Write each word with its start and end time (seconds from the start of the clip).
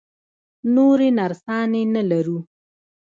نورې 0.75 1.09
نرسانې 1.17 1.83
نه 1.93 2.01
لرو؟ 2.09 2.37